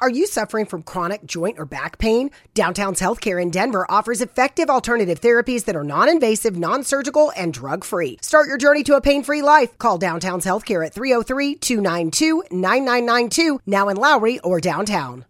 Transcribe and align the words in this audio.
Are 0.00 0.10
you 0.10 0.26
suffering 0.26 0.66
from 0.66 0.82
chronic 0.82 1.24
joint 1.24 1.56
or 1.58 1.64
back 1.64 1.98
pain? 1.98 2.30
Downtown's 2.52 3.00
Healthcare 3.00 3.40
in 3.40 3.50
Denver 3.50 3.86
offers 3.88 4.20
effective 4.20 4.68
alternative 4.68 5.20
therapies 5.20 5.64
that 5.66 5.76
are 5.76 5.84
non 5.84 6.08
invasive, 6.08 6.56
non 6.58 6.82
surgical, 6.82 7.32
and 7.36 7.54
drug 7.54 7.84
free. 7.84 8.18
Start 8.20 8.48
your 8.48 8.58
journey 8.58 8.82
to 8.84 8.96
a 8.96 9.00
pain 9.00 9.22
free 9.22 9.40
life. 9.40 9.78
Call 9.78 9.98
Downtown's 9.98 10.44
Healthcare 10.44 10.84
at 10.84 10.92
303 10.92 11.54
292 11.54 12.42
9992, 12.50 13.60
now 13.66 13.88
in 13.88 13.96
Lowry 13.96 14.40
or 14.40 14.60
downtown. 14.60 15.26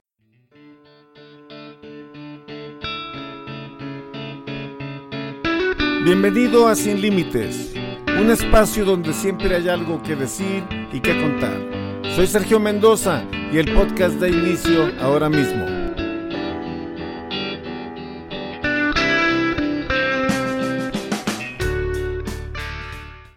Bienvenido 6.05 6.69
a 6.69 6.77
Sin 6.77 7.01
Límites, 7.01 7.73
un 8.19 8.31
espacio 8.31 8.85
donde 8.85 9.13
siempre 9.15 9.55
hay 9.55 9.69
algo 9.69 10.03
que 10.03 10.17
decir 10.17 10.63
y 10.93 11.01
que 11.01 11.19
contar. 11.19 11.74
Soy 12.15 12.29
Sergio 12.29 12.61
Mendoza 12.61 13.25
y 13.53 13.59
el 13.59 13.75
podcast 13.75 14.21
da 14.21 14.29
inicio 14.29 14.93
ahora 15.01 15.29
mismo. 15.29 15.65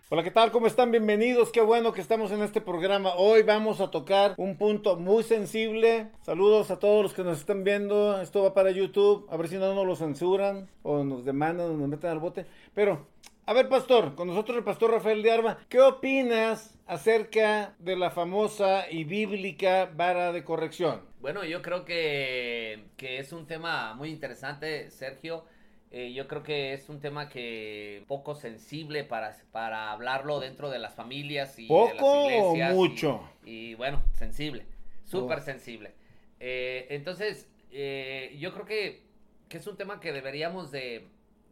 Hola, 0.10 0.24
¿qué 0.24 0.30
tal? 0.30 0.52
¿Cómo 0.52 0.68
están? 0.68 0.92
Bienvenidos. 0.92 1.52
Qué 1.52 1.62
bueno 1.62 1.92
que 1.92 2.02
estamos 2.02 2.32
en 2.32 2.44
este 2.44 2.62
programa. 2.62 3.16
Hoy 3.16 3.42
vamos 3.42 3.82
a 3.82 3.90
tocar 3.90 4.36
un 4.38 4.58
punto 4.58 4.96
muy 4.96 5.24
sensible. 5.24 6.12
Saludos 6.22 6.70
a 6.70 6.78
todos 6.78 7.02
los 7.02 7.14
que 7.16 7.24
nos 7.24 7.40
están 7.40 7.64
viendo. 7.64 8.22
Esto 8.22 8.44
va 8.44 8.54
para 8.54 8.70
YouTube. 8.70 9.26
A 9.32 9.38
ver 9.38 9.48
si 9.48 9.58
no 9.58 9.74
nos 9.74 9.88
lo 9.88 9.96
censuran 9.96 10.70
o 10.84 11.04
nos 11.04 11.26
demandan 11.26 11.72
o 11.72 11.74
nos 11.74 11.90
meten 11.90 12.12
al 12.12 12.20
bote. 12.20 12.46
Pero, 12.76 13.08
a 13.48 13.54
ver, 13.54 13.70
pastor, 13.70 14.14
con 14.16 14.28
nosotros 14.28 14.58
el 14.58 14.64
pastor 14.66 14.92
Rafael 14.92 15.24
de 15.24 15.32
Arma. 15.32 15.58
¿Qué 15.70 15.80
opinas 15.80 16.78
acerca 16.86 17.76
de 17.80 17.96
la 17.96 18.12
famosa 18.12 18.92
y 18.92 19.06
bíblica 19.06 19.90
vara 19.96 20.34
de 20.34 20.44
corrección? 20.44 21.02
Bueno, 21.22 21.46
yo 21.46 21.62
creo 21.62 21.86
que, 21.86 22.90
que 22.98 23.20
es 23.20 23.32
un 23.32 23.48
tema 23.48 23.94
muy 23.96 24.10
interesante, 24.10 24.90
Sergio. 24.92 25.46
Eh, 25.92 26.12
yo 26.14 26.28
creo 26.28 26.44
que 26.44 26.74
es 26.74 26.90
un 26.90 27.00
tema 27.00 27.30
que 27.30 28.04
poco 28.08 28.36
sensible 28.36 29.06
para, 29.06 29.38
para 29.54 29.92
hablarlo 29.94 30.42
dentro 30.42 30.70
de 30.70 30.80
las 30.80 30.94
familias 30.96 31.58
y 31.58 31.68
¿Poco 31.68 32.28
de 32.28 32.36
las 32.36 32.42
iglesias. 32.52 32.74
o 32.74 32.76
mucho? 32.76 33.30
Y, 33.46 33.70
y, 33.72 33.76
bueno, 33.76 34.04
sensible, 34.12 34.66
súper 35.06 35.40
Oh. 35.40 35.42
sensible. 35.42 35.94
Eh, 36.42 36.88
entonces, 36.90 37.50
eh, 37.72 38.36
yo 38.38 38.54
creo 38.54 38.66
que, 38.66 39.04
que 39.48 39.58
es 39.58 39.68
un 39.68 39.78
tema 39.78 40.02
que 40.02 40.12
deberíamos 40.12 40.70
de, 40.72 41.08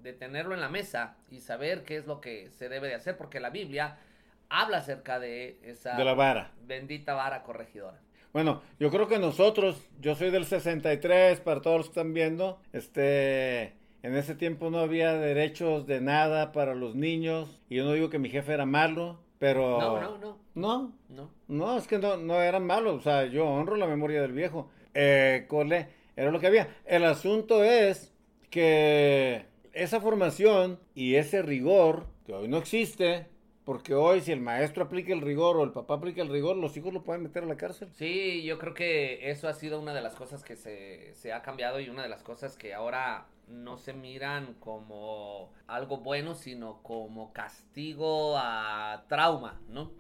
de 0.06 0.14
tenerlo 0.14 0.54
en 0.54 0.62
la 0.62 0.70
mesa 0.70 1.18
y 1.30 1.42
saber 1.42 1.84
qué 1.84 1.98
es 1.98 2.06
lo 2.06 2.22
que 2.22 2.50
se 2.52 2.70
debe 2.70 2.88
de 2.88 2.96
hacer, 2.96 3.18
porque 3.18 3.40
la 3.42 3.50
Biblia 3.50 3.98
habla 4.48 4.78
acerca 4.78 5.20
de 5.20 5.58
esa 5.64 5.98
De 5.98 6.06
la 6.06 6.14
vara. 6.14 6.52
bendita 6.66 7.16
vara 7.16 7.44
corregidora. 7.44 8.00
Bueno, 8.32 8.62
yo 8.80 8.92
creo 8.92 9.08
que 9.08 9.18
nosotros, 9.18 9.82
yo 10.00 10.14
soy 10.16 10.30
del 10.30 10.46
63, 10.46 11.40
para 11.40 11.62
todos 11.62 11.78
los 11.78 11.86
que 11.88 12.00
están 12.00 12.14
viendo, 12.14 12.60
este, 12.72 13.74
en 14.04 14.16
ese 14.16 14.36
tiempo 14.36 14.70
no 14.70 14.80
había 14.80 15.14
derechos 15.14 15.88
de 15.88 16.02
nada 16.02 16.52
para 16.52 16.76
los 16.76 16.96
niños, 16.96 17.60
y 17.70 17.78
yo 17.78 17.84
no 17.86 17.94
digo 17.94 18.10
que 18.10 18.20
mi 18.20 18.30
jefe 18.30 18.54
era 18.54 18.66
malo, 18.66 19.20
pero... 19.40 19.80
No, 19.80 20.00
no, 20.02 20.18
no, 20.20 20.38
No, 20.54 20.94
no. 21.10 21.30
no, 21.48 21.78
es 21.78 21.88
que 21.88 21.98
no, 21.98 22.18
no 22.18 22.40
eran 22.42 22.66
malos, 22.66 22.96
o 22.96 23.02
sea, 23.02 23.26
yo 23.26 23.48
honro 23.48 23.76
la 23.76 23.88
memoria 23.88 24.22
del 24.22 24.34
viejo. 24.34 24.70
Eh, 24.94 25.46
cole, 25.48 25.88
era 26.16 26.30
lo 26.30 26.40
que 26.40 26.48
había. 26.48 26.68
El 26.86 27.06
asunto 27.06 27.64
es 27.64 28.14
que 28.50 29.46
esa 29.76 30.00
formación 30.00 30.80
y 30.96 31.16
ese 31.16 31.42
rigor, 31.42 32.08
que 32.26 32.34
hoy 32.34 32.48
no 32.48 32.58
existe, 32.58 33.28
porque 33.66 33.94
hoy 33.94 34.22
si 34.22 34.32
el 34.32 34.40
maestro 34.40 34.86
aplica 34.86 35.12
el 35.14 35.22
rigor 35.22 35.58
o 35.58 35.64
el 35.64 35.72
papá 35.72 35.96
aplica 35.96 36.22
el 36.22 36.30
rigor, 36.30 36.56
los 36.56 36.76
hijos 36.78 36.94
lo 36.94 37.04
pueden 37.04 37.24
meter 37.24 37.44
a 37.44 37.48
la 37.48 37.58
cárcel. 37.58 37.90
Sí, 37.94 38.44
yo 38.44 38.58
creo 38.58 38.74
que 38.74 39.30
eso 39.30 39.48
ha 39.48 39.54
sido 39.54 39.80
una 39.80 39.94
de 39.94 40.02
las 40.02 40.16
cosas 40.16 40.44
que 40.44 40.56
se, 40.56 41.14
se 41.16 41.34
ha 41.34 41.42
cambiado 41.42 41.80
y 41.80 41.90
una 41.90 42.04
de 42.04 42.10
las 42.10 42.24
cosas 42.24 42.56
que 42.56 42.74
ahora 42.74 43.28
no 43.48 43.78
se 43.78 43.94
miran 43.94 44.56
como 44.60 45.52
algo 45.68 45.98
bueno, 45.98 46.36
sino 46.36 46.82
como 46.82 47.34
castigo 47.34 48.38
a 48.38 49.04
trauma, 49.08 49.60
¿no? 49.68 49.92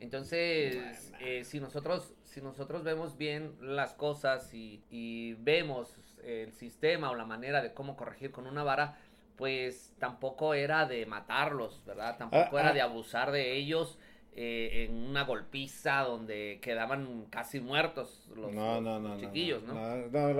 Entonces, 0.00 1.12
eh, 1.20 1.44
si 1.44 1.60
nosotros, 1.60 2.12
si 2.24 2.42
nosotros 2.42 2.84
vemos 2.84 3.16
bien 3.16 3.54
las 3.60 3.94
cosas 3.94 4.52
y, 4.52 4.82
y 4.90 5.34
vemos 5.34 5.96
el 6.22 6.52
sistema 6.52 7.10
o 7.10 7.14
la 7.14 7.24
manera 7.24 7.62
de 7.62 7.72
cómo 7.72 7.96
corregir 7.96 8.30
con 8.30 8.46
una 8.46 8.64
vara, 8.64 8.98
pues 9.36 9.94
tampoco 9.98 10.54
era 10.54 10.86
de 10.86 11.06
matarlos, 11.06 11.84
¿verdad? 11.84 12.16
Tampoco 12.18 12.56
Ah, 12.56 12.60
era 12.60 12.70
ah. 12.70 12.72
de 12.72 12.80
abusar 12.82 13.30
de 13.32 13.54
ellos 13.56 13.98
eh, 14.36 14.86
en 14.88 14.96
una 14.96 15.22
golpiza 15.22 16.00
donde 16.00 16.58
quedaban 16.60 17.26
casi 17.30 17.60
muertos 17.60 18.28
los, 18.34 18.52
No, 18.52 18.74
los 18.74 18.82
no, 18.82 19.00
no, 19.00 19.08
no, 19.10 19.20
chiquillos, 19.20 19.62
¿no? 19.62 19.74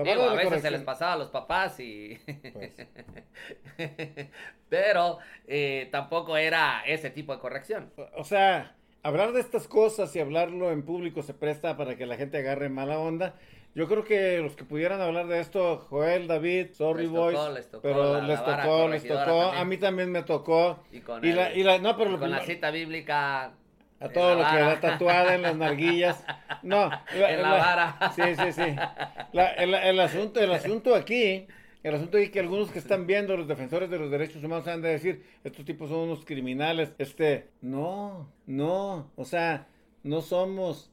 Digo, 0.03 0.23
a 0.23 0.33
veces 0.33 0.61
se 0.61 0.71
les 0.71 0.83
pasaba 0.83 1.13
a 1.13 1.17
los 1.17 1.29
papás 1.29 1.79
y... 1.79 2.19
Pues. 2.53 2.75
Pero 4.69 5.19
eh, 5.47 5.87
tampoco 5.91 6.37
era 6.37 6.83
ese 6.85 7.09
tipo 7.09 7.33
de 7.33 7.39
corrección. 7.39 7.91
O 8.17 8.23
sea, 8.23 8.75
hablar 9.05 9.31
de 9.33 9.39
estas 9.39 9.67
cosas 9.67 10.15
y 10.15 10.19
hablarlo 10.19 10.71
en 10.71 10.83
público 10.83 11.21
se 11.21 11.33
presta 11.33 11.77
para 11.77 11.95
que 11.95 12.05
la 12.05 12.15
gente 12.17 12.37
agarre 12.37 12.69
mala 12.69 12.97
onda. 12.99 13.35
Yo 13.75 13.87
creo 13.87 14.03
que 14.05 14.39
los 14.39 14.55
que 14.55 14.63
pudieran 14.63 15.01
hablar 15.01 15.27
de 15.27 15.41
esto, 15.41 15.85
Joel, 15.89 16.27
David, 16.27 16.67
sorry 16.73 17.03
Les 17.03 17.11
tocó, 17.11 17.21
boys, 17.23 17.53
les 17.53 17.69
tocó 17.69 17.81
pero 17.81 18.21
les 18.21 18.39
tocó, 18.43 18.87
les 18.87 19.03
tocó, 19.07 19.15
también. 19.25 19.55
a 19.61 19.65
mí 19.65 19.77
también 19.77 20.11
me 20.11 20.23
tocó. 20.23 20.83
Y 20.91 21.01
con, 21.01 21.23
Y 21.25 21.29
el- 21.29 21.35
la, 21.35 21.53
y 21.53 21.63
la, 21.63 21.77
no, 21.79 21.97
pero 21.97 22.17
con 22.17 22.31
la 22.31 22.39
cita 22.41 22.71
bíblica... 22.71 23.51
a 23.99 24.09
todo 24.13 24.35
lo 24.35 24.49
que 24.49 24.57
da 24.59 24.79
tatuada 24.79 25.35
en 25.35 25.41
las 25.41 25.55
narguillas. 25.57 26.23
No, 26.63 26.89
En 27.13 27.41
la 27.41 27.51
vara. 27.51 28.11
Sí, 28.15 28.21
sí, 28.37 28.51
sí. 28.53 28.75
La- 29.33 29.51
el, 29.55 29.73
el 29.73 29.99
asunto, 29.99 30.39
el 30.39 30.53
asunto 30.53 30.95
aquí, 30.95 31.45
el 31.85 31.93
asunto 31.93 32.17
aquí 32.17 32.29
que 32.29 32.39
algunos 32.39 32.71
que 32.71 32.79
están 32.79 33.05
viendo, 33.05 33.37
los 33.37 33.47
defensores 33.47 33.91
de 33.91 33.99
los 33.99 34.09
derechos 34.09 34.43
humanos, 34.43 34.67
han 34.67 34.81
de 34.81 34.89
decir, 34.89 35.21
estos 35.43 35.63
tipos 35.65 35.89
son 35.89 35.99
unos 35.99 36.25
criminales. 36.25 36.95
Este, 36.97 37.49
no, 37.61 38.27
no, 38.47 39.11
o 39.15 39.23
sea, 39.23 39.67
no 40.01 40.21
somos 40.23 40.89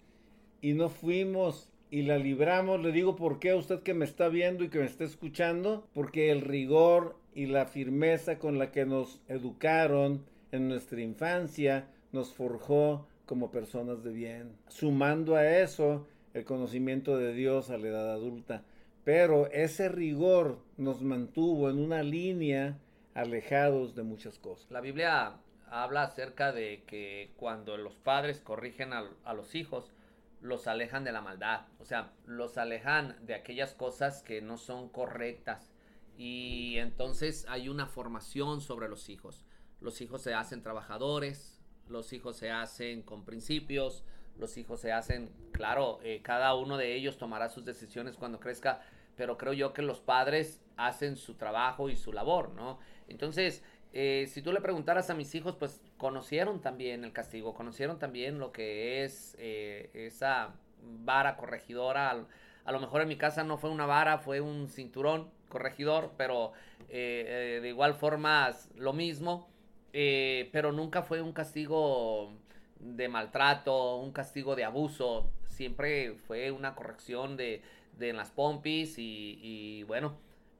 y 0.60 0.75
no 0.75 0.91
fuimos 0.91 1.70
y 1.91 2.03
la 2.03 2.19
libramos. 2.19 2.82
Le 2.82 2.92
digo 2.92 3.16
por 3.16 3.38
qué 3.38 3.53
a 3.53 3.56
usted 3.56 3.80
que 3.80 3.94
me 3.94 4.04
está 4.04 4.28
viendo 4.28 4.64
y 4.64 4.69
que 4.69 4.80
me 4.80 4.84
está 4.84 5.04
escuchando, 5.04 5.88
porque 5.94 6.30
el 6.30 6.42
rigor 6.42 7.16
y 7.34 7.47
la 7.47 7.64
firmeza 7.64 8.38
con 8.38 8.59
la 8.59 8.70
que 8.70 8.84
nos 8.84 9.22
educaron 9.28 10.26
en 10.50 10.69
nuestra 10.69 11.00
infancia 11.00 11.88
nos 12.12 12.34
forjó 12.34 13.06
como 13.24 13.50
personas 13.50 14.04
de 14.04 14.12
bien. 14.12 14.53
Sumando 14.69 15.36
a 15.36 15.59
eso 15.59 16.06
el 16.34 16.44
conocimiento 16.44 17.16
de 17.16 17.32
Dios 17.32 17.70
a 17.70 17.78
la 17.78 17.88
edad 17.88 18.12
adulta. 18.12 18.62
Pero 19.04 19.46
ese 19.48 19.88
rigor 19.88 20.58
nos 20.76 21.02
mantuvo 21.02 21.68
en 21.68 21.78
una 21.78 22.02
línea 22.02 22.78
alejados 23.14 23.94
de 23.94 24.04
muchas 24.04 24.38
cosas. 24.38 24.70
La 24.70 24.80
Biblia 24.80 25.38
habla 25.66 26.04
acerca 26.04 26.52
de 26.52 26.84
que 26.86 27.32
cuando 27.36 27.76
los 27.76 27.96
padres 27.96 28.41
corrigen 28.41 28.92
a, 28.92 29.10
a 29.24 29.34
los 29.34 29.54
hijos, 29.54 29.92
los 30.41 30.66
alejan 30.66 31.04
de 31.04 31.12
la 31.12 31.20
maldad, 31.20 31.66
o 31.78 31.84
sea, 31.84 32.12
los 32.26 32.58
alejan 32.58 33.16
de 33.24 33.34
aquellas 33.34 33.74
cosas 33.74 34.22
que 34.22 34.42
no 34.42 34.56
son 34.58 34.88
correctas. 34.88 35.72
Y 36.16 36.76
entonces 36.78 37.46
hay 37.48 37.68
una 37.68 37.86
formación 37.86 38.60
sobre 38.60 38.88
los 38.88 39.08
hijos. 39.08 39.44
Los 39.80 40.00
hijos 40.00 40.22
se 40.22 40.34
hacen 40.34 40.62
trabajadores, 40.62 41.60
los 41.88 42.12
hijos 42.12 42.36
se 42.36 42.50
hacen 42.50 43.02
con 43.02 43.24
principios, 43.24 44.04
los 44.38 44.56
hijos 44.56 44.81
se 44.81 44.93
hacen, 44.93 45.31
claro, 45.53 46.00
eh, 46.03 46.20
cada 46.22 46.54
uno 46.54 46.76
de 46.76 46.94
ellos 46.94 47.19
tomará 47.19 47.48
sus 47.48 47.65
decisiones 47.65 48.16
cuando 48.16 48.41
crezca, 48.41 48.81
pero 49.16 49.37
creo 49.37 49.53
yo 49.53 49.72
que 49.72 49.82
los 49.82 50.00
padres 50.00 50.60
hacen 50.76 51.16
su 51.16 51.34
trabajo 51.34 51.88
y 51.88 51.97
su 51.97 52.12
labor, 52.12 52.50
¿no? 52.50 52.78
Entonces, 53.09 53.62
eh, 53.92 54.26
si 54.28 54.42
tú 54.42 54.53
le 54.53 54.60
preguntaras 54.60 55.10
a 55.10 55.15
mis 55.15 55.34
hijos, 55.34 55.56
pues 55.56 55.82
conocieron 55.98 56.60
también 56.60 57.04
el 57.04 57.12
castigo, 57.12 57.54
conocieron 57.54 57.98
también 57.98 58.38
lo 58.38 58.53
que 58.53 59.04
es 59.04 59.37
eh, 59.38 59.91
esa 59.94 60.54
vara 60.82 61.37
corregidora. 61.37 62.26
A 62.65 62.72
lo 62.72 62.81
mejor 62.81 63.03
en 63.03 63.09
mi 63.09 63.16
casa 63.16 63.44
no 63.44 63.59
fue 63.59 63.71
una 63.71 63.87
vara, 63.87 64.18
fue 64.18 64.41
un 64.41 64.68
cinturón 64.68 65.30
corregidor, 65.48 66.12
pero 66.16 66.53
eh, 66.89 67.56
eh, 67.59 67.60
de 67.60 67.68
igual 67.68 67.95
forma 67.95 68.51
lo 68.77 68.92
mismo, 68.92 69.48
eh, 69.92 70.48
pero 70.53 70.72
nunca 70.72 71.03
fue 71.03 71.21
un 71.21 71.33
castigo 71.33 72.33
de 72.82 73.08
maltrato, 73.08 73.96
un 73.96 74.12
castigo 74.12 74.56
de 74.56 74.64
abuso, 74.64 75.30
siempre 75.48 76.14
fue 76.26 76.50
una 76.50 76.74
corrección 76.74 77.36
de, 77.36 77.62
de 77.98 78.12
las 78.12 78.30
pompis 78.30 78.98
y, 78.98 79.38
y 79.42 79.82
bueno, 79.84 80.14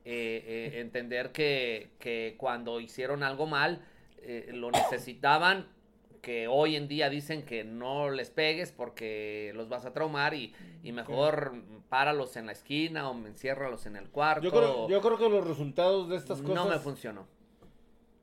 eh, 0.05 0.71
eh, 0.75 0.81
entender 0.81 1.33
que, 1.33 1.91
que 1.99 2.37
cuando 2.39 2.81
hicieron 2.81 3.23
algo 3.23 3.47
mal, 3.47 3.85
eh, 4.19 4.51
lo 4.53 4.71
necesitaban, 4.71 5.67
que 6.21 6.47
hoy 6.47 6.77
en 6.77 6.87
día 6.87 7.11
dicen 7.11 7.43
que 7.45 7.65
no 7.65 8.11
les 8.11 8.31
pegues 8.31 8.71
porque 8.71 9.53
los 9.57 9.69
vas 9.69 9.85
a 9.85 9.93
traumar 9.93 10.35
y, 10.35 10.55
y 10.85 10.93
mejor 10.93 11.55
páralos 11.89 12.37
en 12.37 12.47
la 12.47 12.53
esquina 12.53 13.11
o 13.11 13.27
enciérralos 13.27 13.87
en 13.87 13.97
el 13.97 14.09
cuarto. 14.09 14.45
Yo 14.45 14.51
creo, 14.51 14.89
yo 14.89 15.01
creo 15.01 15.19
que 15.19 15.29
los 15.29 15.47
resultados 15.47 16.09
de 16.09 16.17
estas 16.17 16.41
cosas. 16.41 16.55
no 16.55 16.69
me 16.69 16.79
funcionó. 16.79 17.27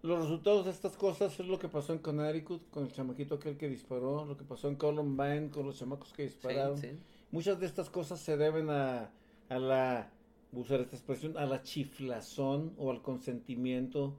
Los 0.02 0.20
resultados 0.22 0.66
de 0.66 0.72
estas 0.72 0.96
cosas 0.96 1.38
es 1.40 1.46
lo 1.46 1.60
que 1.60 1.68
pasó 1.68 1.92
en 1.92 2.00
Connecticut 2.00 2.70
con 2.70 2.86
el 2.86 2.92
chamaquito 2.92 3.36
aquel 3.36 3.58
que 3.58 3.68
disparó, 3.68 4.24
lo 4.24 4.38
que 4.38 4.46
pasó 4.46 4.70
en 4.70 4.76
Columbine 4.76 5.50
con 5.50 5.66
los 5.66 5.78
chamacos 5.78 6.14
que 6.14 6.24
dispararon. 6.24 6.78
Sí, 6.78 6.90
sí. 6.92 6.98
muchas 7.32 7.60
de 7.60 7.66
estas 7.66 7.90
cosas 7.90 8.20
se 8.22 8.38
deben 8.38 8.70
a, 8.70 9.12
a 9.50 9.60
la, 9.60 10.10
usar 10.54 10.80
esta 10.80 10.96
expresión, 10.96 11.38
a 11.38 11.46
la 11.46 11.64
chiflazón 11.64 12.74
o 12.78 12.92
al 12.92 13.02
consentimiento 13.02 14.16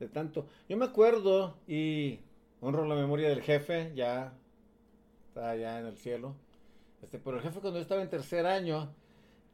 de 0.00 0.08
tanto. 0.08 0.46
Yo 0.68 0.76
me 0.76 0.86
acuerdo 0.86 1.58
y 1.68 2.18
honro 2.60 2.84
la 2.86 2.96
memoria 2.96 3.28
del 3.28 3.42
jefe, 3.42 3.92
ya 3.94 4.34
está 5.28 5.50
allá 5.50 5.78
en 5.78 5.86
el 5.86 5.96
cielo. 5.96 6.34
Este, 7.02 7.18
pero 7.18 7.36
el 7.36 7.42
jefe 7.42 7.60
cuando 7.60 7.78
yo 7.78 7.82
estaba 7.82 8.02
en 8.02 8.10
tercer 8.10 8.46
año, 8.46 8.92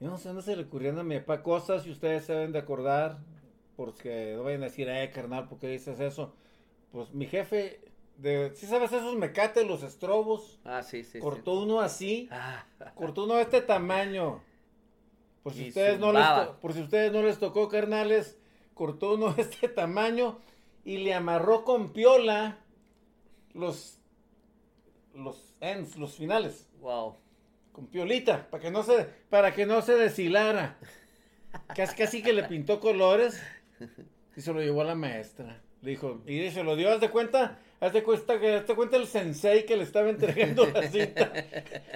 yo 0.01 0.09
no 0.09 0.17
sé, 0.17 0.33
no 0.33 0.41
se 0.41 0.57
le 0.57 0.65
ocurrían 0.65 0.99
a 0.99 1.05
mi 1.05 1.19
papá 1.21 1.43
cosas 1.43 1.87
y 1.87 1.91
ustedes 1.91 2.25
se 2.25 2.33
deben 2.33 2.53
de 2.53 2.59
acordar, 2.59 3.19
porque 3.77 4.33
no 4.35 4.43
vayan 4.43 4.63
a 4.63 4.67
decir, 4.67 4.89
eh, 4.89 5.11
carnal, 5.15 5.49
¿por 5.49 5.59
qué 5.59 5.69
dices 5.69 6.01
eso? 6.01 6.35
Pues 6.91 7.13
mi 7.13 7.27
jefe, 7.27 7.81
de, 8.17 8.53
¿sí 8.55 8.67
sabes 8.67 8.93
esos 8.93 9.17
mecates, 9.17 9.67
los 9.67 9.83
estrobos? 9.83 10.59
Ah, 10.65 10.83
sí, 10.83 11.05
sí. 11.05 11.19
Cortó 11.19 11.61
uno 11.61 11.81
así, 11.81 12.29
Ah, 12.33 12.65
cortó 12.95 13.25
uno 13.25 13.35
de 13.35 13.43
este 13.43 13.61
tamaño. 13.61 14.43
Por 15.43 15.53
si, 15.53 15.67
Y 15.67 15.69
ustedes 15.69 16.01
no 16.01 16.13
les 16.13 16.27
por 16.61 16.73
si 16.73 16.81
ustedes 16.81 17.13
no 17.13 17.23
les 17.23 17.39
tocó, 17.39 17.69
carnales, 17.69 18.39
cortó 18.75 19.15
uno 19.15 19.33
de 19.33 19.43
este 19.43 19.69
tamaño 19.69 20.39
y 20.85 20.99
le 20.99 21.15
amarró 21.15 21.65
con 21.65 21.93
piola 21.93 22.59
los 23.55 23.99
los 25.15 25.55
ends, 25.61 25.97
los 25.97 26.15
finales, 26.15 26.69
wow. 26.81 27.17
con 27.73 27.87
piolita, 27.87 28.51
para 28.51 28.63
que 28.63 28.71
no 28.71 28.83
se 28.83 29.05
para 29.31 29.55
que 29.55 29.67
no 29.67 29.83
se 29.83 29.95
deshilara. 29.95 30.79
Casi, 31.75 31.97
casi 31.97 32.23
que 32.23 32.35
le 32.35 32.45
pintó 32.45 32.81
colores 32.81 33.41
y 34.37 34.41
se 34.41 34.53
lo 34.53 34.61
llevó 34.61 34.83
a 34.83 34.85
la 34.85 34.95
maestra. 34.95 35.61
Le 35.83 35.91
dijo, 35.91 36.23
y 36.27 36.51
se 36.51 36.63
lo 36.65 36.77
dio, 36.77 36.93
haz 36.93 37.01
de 37.01 37.11
cuenta, 37.11 37.59
haz 37.81 37.93
de 37.93 38.03
cuenta 38.03 38.39
que 38.41 38.55
haz 38.57 38.67
de 38.67 38.75
cuenta 38.75 38.97
el 38.97 39.07
sensei 39.07 39.65
que 39.67 39.77
le 39.77 39.83
estaba 39.85 40.09
entregando 40.09 40.67
la 40.67 40.83
cita 40.89 41.33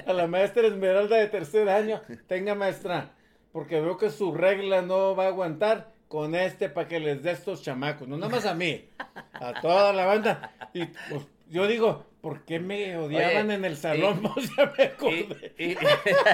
a 0.06 0.12
la 0.12 0.26
maestra 0.26 0.66
Esmeralda 0.66 1.16
de 1.16 1.26
tercer 1.28 1.68
año. 1.68 2.00
Tenga 2.26 2.54
maestra, 2.54 3.12
porque 3.52 3.80
veo 3.80 3.96
que 3.96 4.10
su 4.10 4.32
regla 4.34 4.82
no 4.82 5.14
va 5.16 5.24
a 5.24 5.28
aguantar 5.28 5.92
con 6.08 6.34
este 6.34 6.68
para 6.68 6.88
que 6.88 6.98
les 7.00 7.22
dé 7.22 7.30
estos 7.30 7.62
chamacos, 7.62 8.08
no 8.08 8.16
nada 8.16 8.32
más 8.32 8.44
a 8.44 8.54
mí, 8.54 8.84
a 9.32 9.60
toda 9.60 9.92
la 9.92 10.06
banda. 10.06 10.52
Y 10.74 10.84
pues, 10.86 11.26
yo 11.48 11.68
digo, 11.68 12.04
¿por 12.20 12.44
qué 12.44 12.58
me 12.58 12.96
odiaban 12.96 13.46
Oye, 13.46 13.54
en 13.54 13.64
el 13.64 13.76
salón? 13.76 14.20
Ya 14.56 14.72
me 14.76 14.84
acordé. 14.84 15.52
Y- 15.56 15.72
y- 15.72 15.76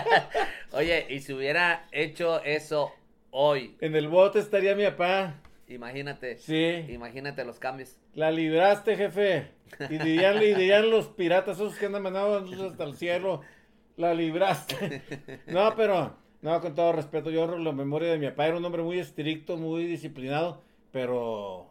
Oye, 0.72 1.06
y 1.10 1.20
si 1.20 1.32
hubiera 1.34 1.86
hecho 1.92 2.42
eso 2.42 2.90
hoy, 3.38 3.76
En 3.80 3.94
el 3.96 4.08
bote 4.08 4.38
estaría 4.38 4.74
mi 4.74 4.84
papá. 4.84 5.34
imagínate, 5.68 6.36
Sí. 6.38 6.84
imagínate 6.88 7.44
los 7.44 7.58
cambios. 7.58 7.96
La 8.14 8.30
libraste, 8.30 8.96
jefe. 8.96 9.48
Y 9.90 9.98
dirían, 9.98 10.36
y 10.42 10.46
dirían 10.54 10.90
los 10.90 11.08
piratas, 11.08 11.56
esos 11.56 11.76
que 11.76 11.86
andan 11.86 12.02
mandando 12.02 12.66
hasta 12.66 12.84
el 12.84 12.94
cielo. 12.96 13.42
La 13.96 14.14
libraste. 14.14 15.02
No, 15.48 15.74
pero, 15.76 16.16
no, 16.42 16.60
con 16.60 16.74
todo 16.74 16.92
respeto, 16.92 17.30
yo 17.30 17.46
la 17.58 17.72
memoria 17.72 18.10
de 18.10 18.18
mi 18.18 18.26
papá. 18.28 18.46
Era 18.46 18.56
un 18.56 18.64
hombre 18.64 18.82
muy 18.82 18.98
estricto, 18.98 19.56
muy 19.56 19.86
disciplinado, 19.86 20.62
pero 20.92 21.66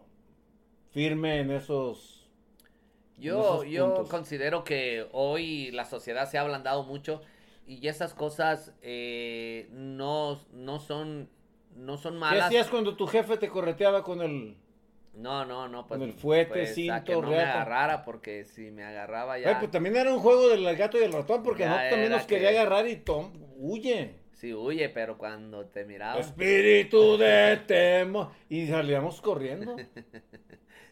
firme 0.91 1.39
en 1.39 1.51
esos. 1.51 2.27
Yo, 3.17 3.39
esos 3.61 3.65
yo 3.71 3.85
puntos. 3.87 4.09
considero 4.09 4.63
que 4.63 5.07
hoy 5.13 5.71
la 5.71 5.85
sociedad 5.85 6.29
se 6.29 6.37
ha 6.37 6.41
ablandado 6.41 6.83
mucho 6.83 7.21
y 7.65 7.87
esas 7.87 8.13
cosas 8.13 8.73
eh, 8.81 9.69
no, 9.71 10.41
no 10.51 10.79
son 10.79 11.29
no 11.75 11.97
son 11.97 12.13
¿Qué 12.15 12.19
malas. 12.19 12.45
hacías 12.47 12.67
cuando 12.67 12.95
tu 12.95 13.05
jefe 13.07 13.37
te 13.37 13.49
correteaba 13.49 14.03
con 14.03 14.21
el. 14.21 14.55
No, 15.13 15.45
no, 15.45 15.69
no, 15.69 15.87
pues 15.87 15.97
Con 15.99 16.09
el 16.09 16.13
fuete, 16.13 16.49
pues, 16.51 16.71
a 16.71 16.73
cinto, 16.73 17.03
que 17.05 17.13
no 17.13 17.21
me 17.29 17.39
agarrara 17.39 18.03
porque 18.03 18.43
si 18.43 18.69
me 18.71 18.83
agarraba 18.83 19.39
ya 19.39 19.47
Ay, 19.49 19.55
pues 19.59 19.71
también 19.71 19.95
era 19.95 20.13
un 20.13 20.19
juego 20.19 20.49
del 20.49 20.75
gato 20.75 20.99
y 20.99 21.03
el 21.03 21.13
ratón, 21.13 21.41
porque 21.41 21.63
Ya 21.63 21.69
no 21.83 21.89
también 21.89 22.11
nos 22.11 22.23
quería 22.25 22.49
que- 22.51 22.59
agarrar 22.59 22.85
y 22.87 22.97
tom, 22.97 23.31
huye. 23.57 24.15
sí 24.33 24.53
huye, 24.53 24.89
pero 24.89 25.17
cuando 25.17 25.67
te 25.67 25.85
miraba 25.85 26.19
Espíritu 26.19 27.17
de 27.17 27.61
temo. 27.65 28.33
Y 28.49 28.67
salíamos 28.67 29.21
corriendo. 29.21 29.77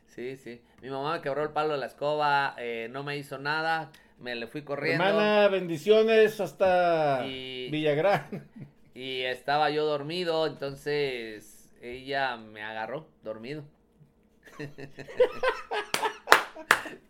Sí, 0.07 0.37
sí. 0.37 0.61
Mi 0.83 0.91
mamá 0.91 1.13
me 1.15 1.21
quebró 1.21 1.41
el 1.41 1.49
palo 1.49 1.73
de 1.73 1.79
la 1.79 1.87
escoba, 1.87 2.53
eh, 2.59 2.87
no 2.91 3.01
me 3.03 3.17
hizo 3.17 3.39
nada, 3.39 3.91
me 4.19 4.35
le 4.35 4.45
fui 4.45 4.61
corriendo 4.61 5.03
Hermana, 5.03 5.47
bendiciones 5.47 6.39
hasta 6.39 7.25
Y- 7.25 7.69
Villagrán. 7.71 8.47
Y 8.93 9.21
estaba 9.21 9.69
yo 9.69 9.85
dormido, 9.85 10.47
entonces 10.47 11.69
ella 11.81 12.37
me 12.37 12.63
agarró 12.63 13.07
dormido. 13.23 13.63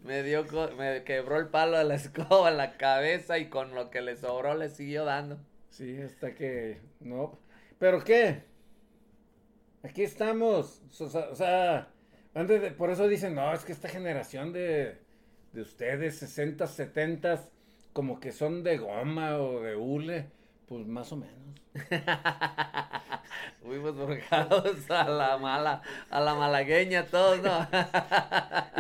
me 0.03 0.24
dio, 0.24 0.45
me 0.77 1.03
quebró 1.03 1.39
el 1.39 1.47
palo 1.50 1.77
de 1.77 1.83
la 1.85 1.95
escoba 1.95 2.50
en 2.50 2.57
la 2.57 2.77
cabeza 2.77 3.38
y 3.38 3.50
con 3.50 3.75
lo 3.75 3.89
que 3.89 4.01
le 4.01 4.18
sobró 4.18 4.56
le 4.56 4.69
siguió 4.69 5.06
dando. 5.06 5.39
Sí, 5.69 6.00
hasta 6.01 6.33
que. 6.35 6.81
No. 7.00 7.39
¿Pero 7.80 8.03
qué? 8.03 8.44
Aquí 9.83 10.03
estamos. 10.03 10.81
O 11.00 11.09
sea, 11.09 11.30
o 11.30 11.35
sea, 11.35 11.88
antes 12.33 12.62
de- 12.62 12.71
por 12.71 12.89
eso 12.89 13.07
dicen, 13.07 13.35
no, 13.35 13.53
es 13.53 13.65
que 13.65 13.71
esta 13.71 13.89
generación 13.89 14.53
de, 14.53 14.97
de 15.51 15.62
ustedes, 15.62 16.18
60, 16.19 16.68
70, 16.68 17.44
como 17.91 18.19
que 18.19 18.31
son 18.31 18.63
de 18.63 18.77
goma 18.77 19.38
o 19.38 19.62
de 19.62 19.75
hule. 19.75 20.27
Pues 20.68 20.88
más 20.88 21.12
o 21.12 21.18
menos. 21.18 21.38
Fuimos 23.63 23.95
forjados 23.95 24.89
a 24.92 25.10
la 25.10 25.38
mala, 25.38 25.81
a 26.10 26.19
la 26.19 26.36
malagueña 26.36 27.06
todos, 27.06 27.42
¿no? 27.42 27.68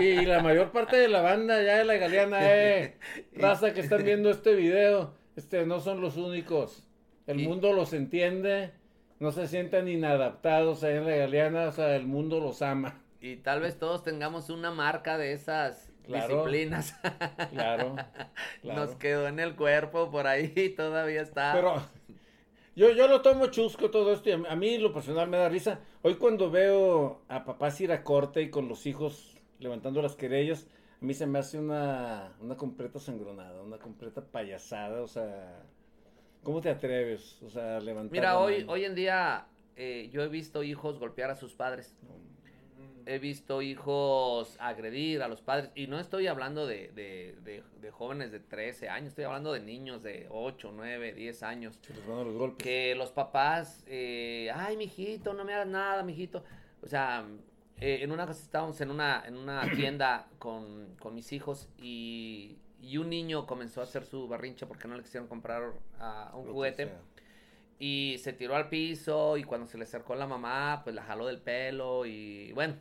Y 0.01 0.25
la 0.25 0.41
mayor 0.41 0.71
parte 0.71 0.97
de 0.97 1.07
la 1.07 1.21
banda 1.21 1.61
ya 1.63 1.77
de 1.77 1.85
la 1.85 1.95
galeana, 1.95 2.39
eh, 2.41 2.97
raza 3.33 3.73
que 3.73 3.79
están 3.81 4.03
viendo 4.03 4.29
este 4.29 4.53
video, 4.55 5.13
este, 5.35 5.65
no 5.65 5.79
son 5.79 6.01
los 6.01 6.17
únicos. 6.17 6.87
El 7.27 7.39
Y- 7.41 7.47
mundo 7.47 7.73
los 7.73 7.93
entiende, 7.93 8.71
no 9.19 9.31
se 9.31 9.47
sientan 9.47 9.87
inadaptados 9.87 10.83
ahí 10.83 10.95
en 10.97 11.05
la 11.05 11.15
galeana, 11.15 11.67
o 11.69 11.71
sea, 11.71 11.95
el 11.95 12.05
mundo 12.05 12.39
los 12.39 12.61
ama. 12.61 12.99
Y 13.21 13.37
tal 13.37 13.61
vez 13.61 13.79
todos 13.79 14.03
tengamos 14.03 14.49
una 14.49 14.71
marca 14.71 15.17
de 15.17 15.31
esas 15.31 15.92
Claro. 16.03 16.27
disciplinas. 16.27 16.95
Claro, 17.51 17.95
Nos 18.63 18.95
quedó 18.95 19.27
en 19.27 19.39
el 19.39 19.55
cuerpo, 19.55 20.11
por 20.11 20.27
ahí 20.27 20.69
todavía 20.77 21.21
está. 21.21 21.53
Pero 21.53 21.81
yo, 22.75 22.91
yo 22.91 23.07
lo 23.07 23.21
tomo 23.21 23.47
chusco 23.47 23.91
todo 23.91 24.13
esto 24.13 24.29
y 24.29 24.33
a 24.33 24.55
mí, 24.55 24.77
lo 24.77 24.93
personal 24.93 25.29
me 25.29 25.37
da 25.37 25.49
risa. 25.49 25.79
Hoy 26.01 26.15
cuando 26.15 26.49
veo 26.51 27.21
a 27.29 27.45
papás 27.45 27.79
ir 27.81 27.91
a 27.91 28.03
corte 28.03 28.41
y 28.41 28.49
con 28.49 28.67
los 28.67 28.85
hijos 28.85 29.37
levantando 29.59 30.01
las 30.01 30.15
querellas, 30.15 30.67
a 31.01 31.05
mí 31.05 31.13
se 31.13 31.25
me 31.25 31.39
hace 31.39 31.59
una, 31.59 32.33
una 32.39 32.57
completa 32.57 32.99
sangronada, 32.99 33.61
una 33.61 33.77
completa 33.77 34.21
payasada, 34.21 35.01
o 35.01 35.07
sea, 35.07 35.63
¿cómo 36.43 36.61
te 36.61 36.69
atreves? 36.69 37.41
O 37.43 37.49
sea, 37.49 37.77
a 37.77 37.79
levantar 37.79 38.11
Mira, 38.11 38.39
hoy, 38.39 38.65
hoy 38.67 38.85
en 38.85 38.95
día 38.95 39.47
eh, 39.75 40.09
yo 40.11 40.21
he 40.23 40.27
visto 40.27 40.63
hijos 40.63 40.99
golpear 40.99 41.29
a 41.29 41.35
sus 41.35 41.53
padres. 41.53 41.95
He 43.05 43.19
visto 43.19 43.61
hijos 43.61 44.55
agredir 44.59 45.21
a 45.23 45.27
los 45.27 45.41
padres. 45.41 45.69
Y 45.75 45.87
no 45.87 45.99
estoy 45.99 46.27
hablando 46.27 46.65
de, 46.67 46.89
de, 46.93 47.35
de- 47.43 47.63
de 47.81 47.91
jóvenes 47.91 48.31
de 48.31 48.39
13 48.39 48.87
años, 48.89 49.09
estoy 49.09 49.25
hablando 49.25 49.51
de 49.51 49.59
niños 49.59 50.03
de 50.03 50.27
8, 50.29 50.71
9, 50.73 51.13
10 51.13 51.43
años. 51.43 51.77
Se 51.81 51.93
les 51.93 52.05
van 52.07 52.19
a 52.19 52.23
los 52.23 52.33
golpes. 52.35 52.63
que 52.63 52.95
los 52.95 53.11
papás, 53.11 53.83
eh, 53.87 54.49
ay, 54.55 54.77
mijito, 54.77 55.33
no 55.33 55.43
me 55.43 55.53
hagas 55.53 55.67
nada, 55.67 56.01
mijito. 56.03 56.43
O 56.81 56.87
sea, 56.87 57.25
eh, 57.81 57.99
en 58.01 58.11
una 58.11 58.23
ocasión 58.23 58.45
estábamos 58.45 58.79
en 58.81 58.89
una, 58.91 59.23
en 59.25 59.35
una 59.37 59.61
tienda 59.75 60.29
con, 60.39 60.95
con 60.99 61.13
mis 61.13 61.33
hijos 61.33 61.67
y, 61.77 62.57
y 62.81 62.97
un 62.97 63.09
niño 63.09 63.45
comenzó 63.45 63.81
a 63.81 63.83
hacer 63.83 64.05
su 64.05 64.27
berrinche 64.29 64.65
porque 64.65 64.87
no 64.87 64.95
le 64.95 65.03
quisieron 65.03 65.27
comprar 65.27 65.63
un 65.63 66.47
Lo 66.47 66.53
juguete. 66.53 66.89
Y 67.79 68.17
se 68.19 68.31
tiró 68.31 68.55
al 68.55 68.69
piso 68.69 69.35
y 69.35 69.43
cuando 69.43 69.67
se 69.67 69.77
le 69.77 69.83
acercó 69.83 70.15
la 70.15 70.25
mamá, 70.27 70.81
pues 70.85 70.95
la 70.95 71.03
jaló 71.03 71.25
del 71.27 71.41
pelo 71.41 72.05
y 72.05 72.53
bueno, 72.53 72.75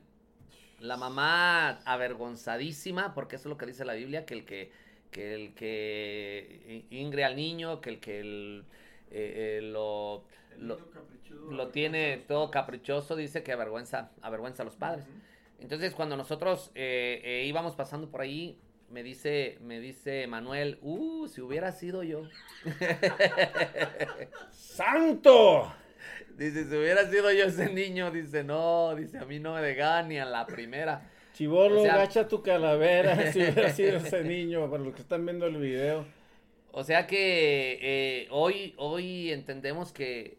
la 0.83 0.97
mamá 0.97 1.81
avergonzadísima, 1.85 3.15
porque 3.15 3.37
eso 3.37 3.49
es 3.49 3.51
lo 3.51 3.57
que 3.57 3.67
dice 3.67 3.85
la 3.85 3.95
Biblia, 3.95 4.27
que 4.27 4.35
el 4.35 4.45
que, 4.45 4.71
que 5.11 5.35
el 5.35 5.55
que 5.55 6.85
ingre 6.91 7.25
al 7.25 7.37
niño, 7.37 7.81
que 7.81 7.91
el 7.91 8.01
que 8.01 8.21
el, 8.21 8.65
eh, 9.11 9.59
eh, 9.59 9.63
lo, 9.63 10.25
lo, 10.59 10.79
lo 11.51 11.69
tiene 11.69 12.19
todo 12.27 12.51
caprichoso, 12.51 13.15
dice 13.17 13.43
que 13.43 13.53
avergüenza, 13.53 14.11
avergüenza 14.23 14.63
a 14.63 14.67
los 14.67 14.77
padres. 14.77 15.07
Entonces, 15.61 15.95
cuando 15.95 16.17
nosotros 16.17 16.73
eh, 16.75 17.21
eh, 17.25 17.45
íbamos 17.47 17.77
pasando 17.77 18.11
por 18.11 18.21
ahí, 18.21 18.59
me 18.91 19.05
dice, 19.05 19.59
me 19.63 19.79
dice 19.79 20.27
Manuel, 20.27 20.79
uh, 20.83 21.29
si 21.29 21.41
hubiera 21.41 21.71
sido 21.71 22.03
yo. 22.03 22.25
¡Santo! 24.51 25.73
Dice, 26.37 26.65
si 26.65 26.77
hubiera 26.77 27.09
sido 27.11 27.31
yo 27.33 27.45
ese 27.45 27.73
niño, 27.73 28.11
dice, 28.11 28.43
no, 28.45 28.95
dice, 28.95 29.19
a 29.19 29.25
mí 29.25 29.39
no 29.39 29.55
me 29.55 29.61
dejaban 29.63 30.09
ni 30.09 30.19
a 30.19 30.25
la 30.25 30.47
primera. 30.47 31.11
Chivolo, 31.35 31.81
O 31.81 31.85
sea- 31.85 31.97
gacha 31.97 32.29
tu 32.29 32.43
calavera 32.43 33.33
si 33.33 33.41
hubiera 33.41 33.71
sido 33.75 33.99
ese 33.99 34.23
niño, 34.25 34.71
para 34.71 34.83
los 34.83 34.95
que 34.95 35.03
están 35.03 35.25
viendo 35.25 35.47
el 35.47 35.57
video. 35.57 36.07
O 36.73 36.85
sea 36.85 37.07
que 37.07 37.79
eh, 37.83 38.29
hoy, 38.31 38.75
hoy 38.79 39.31
entendemos 39.31 39.93
que 39.93 40.39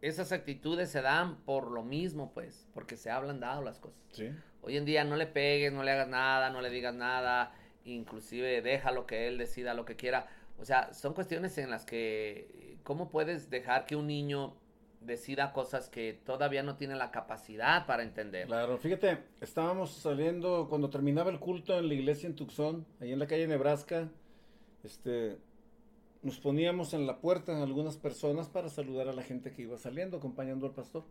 esas 0.00 0.32
actitudes 0.32 0.90
se 0.90 1.02
dan 1.02 1.36
por 1.44 1.70
lo 1.70 1.82
mismo, 1.82 2.32
pues, 2.32 2.66
porque 2.72 2.96
se 2.96 3.10
hablan 3.10 3.40
dado 3.40 3.62
las 3.62 3.78
cosas. 3.78 3.98
Sí. 4.12 4.30
Hoy 4.62 4.76
en 4.76 4.84
día 4.84 5.04
no 5.04 5.16
le 5.16 5.26
pegues, 5.26 5.72
no 5.72 5.82
le 5.82 5.90
hagas 5.90 6.08
nada, 6.08 6.50
no 6.50 6.60
le 6.62 6.70
digas 6.70 6.94
nada, 6.94 7.52
inclusive 7.84 8.62
déjalo 8.62 9.06
que 9.06 9.28
él 9.28 9.38
decida 9.38 9.74
lo 9.74 9.84
que 9.84 9.96
quiera. 9.96 10.26
O 10.58 10.64
sea, 10.64 10.92
son 10.94 11.14
cuestiones 11.14 11.56
en 11.58 11.70
las 11.70 11.84
que, 11.84 12.76
¿cómo 12.82 13.10
puedes 13.10 13.50
dejar 13.50 13.86
que 13.86 13.96
un 13.96 14.06
niño 14.06 14.56
decida 15.00 15.52
cosas 15.52 15.88
que 15.88 16.12
todavía 16.12 16.62
no 16.62 16.76
tiene 16.76 16.96
la 16.96 17.10
capacidad 17.10 17.86
para 17.86 18.02
entender? 18.02 18.46
Claro, 18.46 18.78
fíjate, 18.78 19.18
estábamos 19.40 19.92
saliendo 19.92 20.66
cuando 20.68 20.90
terminaba 20.90 21.30
el 21.30 21.38
culto 21.38 21.78
en 21.78 21.88
la 21.88 21.94
iglesia 21.94 22.26
en 22.26 22.34
Tucson, 22.34 22.86
ahí 23.00 23.12
en 23.12 23.18
la 23.18 23.26
calle 23.26 23.46
Nebraska, 23.46 24.08
este, 24.84 25.38
nos 26.22 26.38
poníamos 26.40 26.94
en 26.94 27.06
la 27.06 27.20
puerta 27.20 27.62
algunas 27.62 27.96
personas 27.96 28.48
para 28.48 28.68
saludar 28.68 29.08
a 29.08 29.12
la 29.12 29.22
gente 29.22 29.52
que 29.52 29.62
iba 29.62 29.76
saliendo, 29.78 30.18
acompañando 30.18 30.66
al 30.66 30.72
pastor. 30.72 31.04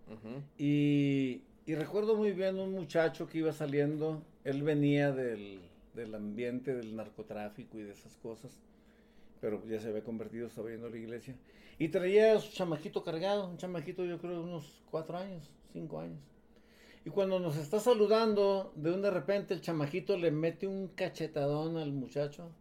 Y, 0.58 1.44
y 1.66 1.76
recuerdo 1.76 2.16
muy 2.16 2.32
bien 2.32 2.60
un 2.60 2.72
muchacho 2.72 3.28
que 3.28 3.40
iba 3.40 3.54
saliendo, 3.54 4.24
él 4.44 4.64
venía 4.64 5.12
del, 5.12 5.62
del 5.94 6.16
ambiente 6.16 6.74
del 6.74 6.96
narcotráfico 6.96 7.78
y 7.78 7.84
de 7.84 7.92
esas 7.92 8.16
cosas, 8.18 8.60
pero 9.42 9.66
ya 9.68 9.80
se 9.80 9.90
había 9.90 10.04
convertido, 10.04 10.48
estaba 10.48 10.70
yendo 10.70 10.90
la 10.90 10.98
iglesia, 10.98 11.36
y 11.80 11.90
traía 11.90 12.34
a 12.34 12.40
su 12.40 12.54
chamaquito 12.54 13.04
cargado, 13.04 13.50
un 13.50 13.58
chamaquito 13.58 14.06
yo 14.06 14.20
creo 14.20 14.34
de 14.34 14.40
unos 14.40 14.82
cuatro 14.90 15.18
años, 15.18 15.50
cinco 15.72 16.00
años. 16.00 16.20
Y 17.06 17.10
cuando 17.10 17.40
nos 17.40 17.56
está 17.58 17.80
saludando, 17.80 18.74
de 18.76 18.92
un 18.92 19.02
de 19.02 19.12
repente 19.12 19.54
el 19.54 19.62
chamajito 19.62 20.18
le 20.18 20.32
mete 20.32 20.68
un 20.68 20.90
cachetadón 20.90 21.78
al 21.78 21.94
muchacho. 21.94 22.52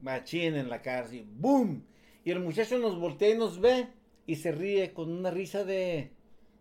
Machín 0.00 0.56
en 0.56 0.68
la 0.68 0.82
cara, 0.82 1.08
¡boom! 1.36 1.84
Y 2.24 2.30
el 2.30 2.40
muchacho 2.40 2.78
nos 2.78 2.98
voltea 2.98 3.30
y 3.30 3.38
nos 3.38 3.60
ve 3.60 3.88
y 4.26 4.36
se 4.36 4.52
ríe 4.52 4.92
con 4.92 5.12
una 5.12 5.30
risa 5.30 5.64
de, 5.64 6.10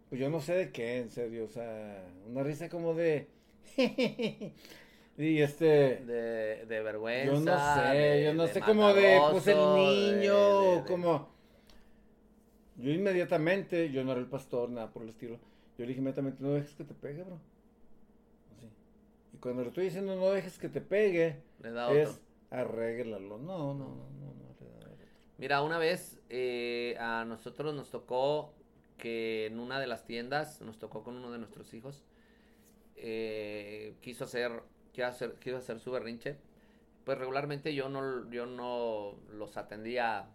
pues 0.09 0.19
yo 0.19 0.29
no 0.29 0.41
sé 0.41 0.53
de 0.53 0.71
qué, 0.71 0.97
en 0.97 1.09
serio, 1.11 1.45
o 1.45 1.49
sea, 1.49 2.03
una 2.27 2.43
risa 2.43 2.67
como 2.69 2.93
de, 2.93 3.27
y 5.19 5.41
este, 5.41 5.65
De, 6.05 6.65
de 6.65 6.81
vergüenza. 6.81 7.33
yo 7.33 7.39
no 7.41 7.57
sé, 7.91 7.97
de- 7.97 8.23
yo 8.25 8.33
no 8.33 8.43
de 8.43 8.53
sé 8.53 8.61
como 8.61 8.93
de, 8.93 9.19
pues 9.31 9.47
el 9.47 9.57
niño, 9.57 10.85
como, 10.85 11.29
yo 12.77 12.91
inmediatamente, 12.91 13.91
yo 13.91 14.03
no 14.03 14.11
era 14.13 14.21
el 14.21 14.27
pastor, 14.27 14.69
nada 14.69 14.89
por 14.91 15.03
el 15.03 15.09
estilo, 15.09 15.35
yo 15.77 15.83
le 15.85 15.87
dije 15.87 15.99
inmediatamente, 15.99 16.41
no 16.43 16.51
dejes 16.51 16.73
que 16.75 16.83
te 16.85 16.93
pegue, 16.93 17.23
bro. 17.23 17.35
Así. 18.55 18.67
Y 19.33 19.37
cuando 19.37 19.61
le 19.63 19.69
estoy 19.69 19.85
diciendo 19.85 20.15
no 20.15 20.31
dejes 20.31 20.57
que 20.57 20.69
te 20.69 20.81
pegue, 20.81 21.41
Le 21.61 21.71
da 21.71 21.89
otro. 21.89 21.97
es 22.11 22.21
arréglalo. 22.49 23.37
No, 23.37 23.73
no, 23.73 23.95
no, 23.95 23.95
no, 23.95 24.33
no, 24.33 24.33
le 24.59 24.71
da 24.71 24.89
otro. 24.91 24.97
Mira, 25.37 25.61
una 25.61 25.77
vez 25.77 26.19
eh, 26.29 26.95
a 26.99 27.25
nosotros 27.25 27.73
nos 27.75 27.89
tocó 27.89 28.53
que 28.97 29.45
en 29.47 29.59
una 29.59 29.79
de 29.79 29.87
las 29.87 30.05
tiendas, 30.05 30.61
nos 30.61 30.77
tocó 30.79 31.03
con 31.03 31.15
uno 31.15 31.31
de 31.31 31.37
nuestros 31.39 31.73
hijos, 31.73 32.03
eh, 32.97 33.95
quiso 34.01 34.25
hacer, 34.25 34.51
quiso 34.99 35.07
hacer, 35.07 35.33
quiso 35.35 35.57
hacer 35.57 35.79
su 35.79 35.91
berrinche. 35.91 36.37
Pues 37.05 37.17
regularmente 37.17 37.73
yo 37.73 37.89
no, 37.89 38.29
yo 38.29 38.45
no 38.45 39.15
los 39.31 39.57
atendía 39.57 40.27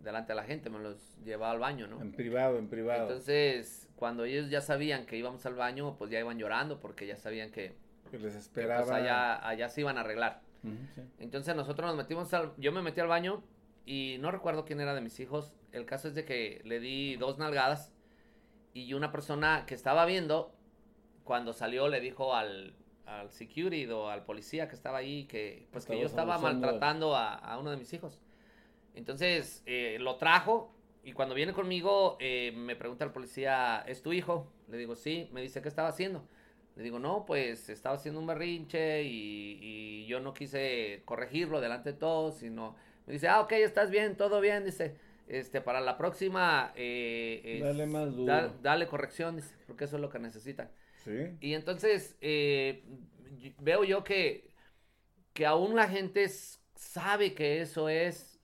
delante 0.00 0.32
de 0.32 0.36
la 0.36 0.44
gente, 0.44 0.70
me 0.70 0.78
los 0.78 1.18
llevaba 1.24 1.52
al 1.52 1.58
baño, 1.58 1.86
¿no? 1.86 2.00
En 2.00 2.12
privado, 2.12 2.58
en 2.58 2.68
privado. 2.68 3.02
Entonces, 3.02 3.88
cuando 3.96 4.24
ellos 4.24 4.50
ya 4.50 4.60
sabían 4.60 5.06
que 5.06 5.16
íbamos 5.16 5.44
al 5.46 5.54
baño, 5.54 5.96
pues 5.96 6.10
ya 6.10 6.18
iban 6.18 6.38
llorando 6.38 6.80
porque 6.80 7.06
ya 7.06 7.16
sabían 7.16 7.50
que, 7.50 7.74
que 8.10 8.18
les 8.18 8.32
que, 8.32 8.38
esperaba. 8.38 8.82
pues 8.82 8.92
allá, 8.92 9.46
allá 9.46 9.68
se 9.68 9.80
iban 9.82 9.98
a 9.98 10.00
arreglar. 10.00 10.40
Ujú, 10.64 10.74
sí. 10.94 11.02
Entonces 11.18 11.54
nosotros 11.54 11.86
nos 11.86 11.96
metimos 11.96 12.32
al, 12.34 12.52
yo 12.56 12.72
me 12.72 12.82
metí 12.82 13.00
al 13.00 13.08
baño 13.08 13.42
y 13.84 14.16
no 14.20 14.30
recuerdo 14.30 14.64
quién 14.64 14.80
era 14.80 14.94
de 14.94 15.00
mis 15.00 15.20
hijos. 15.20 15.52
El 15.72 15.86
caso 15.86 16.08
es 16.08 16.14
de 16.14 16.24
que 16.24 16.62
le 16.64 16.80
di 16.80 17.16
dos 17.16 17.38
nalgadas 17.38 17.92
y 18.74 18.94
una 18.94 19.12
persona 19.12 19.64
que 19.66 19.74
estaba 19.74 20.06
viendo, 20.06 20.54
cuando 21.24 21.52
salió 21.52 21.88
le 21.88 22.00
dijo 22.00 22.34
al, 22.34 22.74
al 23.20 23.30
security 23.30 23.86
o 23.90 24.08
al 24.08 24.24
policía 24.24 24.68
que 24.68 24.74
estaba 24.74 24.98
ahí 24.98 25.24
que 25.26 25.66
pues 25.72 25.84
que 25.86 25.98
yo 25.98 26.06
estaba 26.06 26.36
maltratando 26.38 27.16
a, 27.16 27.34
a 27.34 27.58
uno 27.58 27.70
de 27.70 27.76
mis 27.76 27.92
hijos. 27.92 28.18
Entonces 28.94 29.62
eh, 29.66 29.96
lo 30.00 30.16
trajo 30.16 30.74
y 31.04 31.12
cuando 31.12 31.34
viene 31.34 31.52
conmigo 31.52 32.16
eh, 32.20 32.52
me 32.54 32.76
pregunta 32.76 33.04
el 33.04 33.10
policía, 33.12 33.84
¿es 33.86 34.02
tu 34.02 34.12
hijo? 34.12 34.52
Le 34.68 34.76
digo, 34.78 34.94
sí, 34.96 35.28
me 35.32 35.42
dice, 35.42 35.62
¿qué 35.62 35.68
estaba 35.68 35.88
haciendo? 35.88 36.24
Le 36.76 36.82
digo, 36.82 36.98
no, 36.98 37.24
pues 37.26 37.68
estaba 37.68 37.96
haciendo 37.96 38.20
un 38.20 38.26
berrinche 38.26 39.02
y, 39.02 39.58
y 39.60 40.06
yo 40.06 40.20
no 40.20 40.32
quise 40.32 41.02
corregirlo 41.04 41.60
delante 41.60 41.92
de 41.92 41.98
todos, 41.98 42.36
sino 42.36 42.74
me 43.06 43.12
dice, 43.14 43.28
ah, 43.28 43.40
ok, 43.40 43.52
estás 43.52 43.90
bien, 43.90 44.16
todo 44.16 44.40
bien, 44.40 44.64
dice, 44.64 44.96
este, 45.28 45.60
para 45.60 45.80
la 45.80 45.98
próxima, 45.98 46.72
eh, 46.76 47.42
es- 47.44 47.62
Dale 47.62 47.86
más 47.86 48.14
duro. 48.14 48.32
da- 48.32 48.52
dale 48.62 48.86
corrección, 48.86 49.36
dice, 49.36 49.54
porque 49.66 49.84
eso 49.84 49.96
es 49.96 50.02
lo 50.02 50.08
que 50.08 50.18
necesitan. 50.18 50.70
Sí. 51.04 51.36
Y 51.40 51.54
entonces 51.54 52.16
eh, 52.20 52.84
veo 53.58 53.84
yo 53.84 54.04
que, 54.04 54.50
que 55.32 55.46
aún 55.46 55.74
la 55.76 55.88
gente 55.88 56.28
sabe 56.74 57.34
que 57.34 57.60
eso 57.60 57.88
es 57.88 58.38